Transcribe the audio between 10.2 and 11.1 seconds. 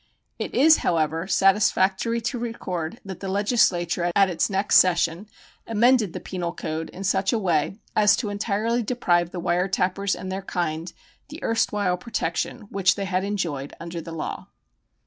their kind of